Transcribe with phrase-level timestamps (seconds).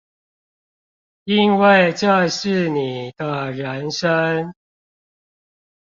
[1.25, 4.51] 因為這是你的人生